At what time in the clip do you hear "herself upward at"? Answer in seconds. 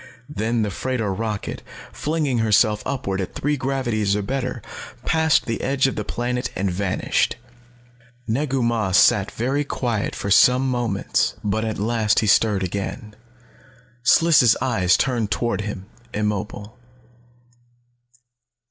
2.39-3.35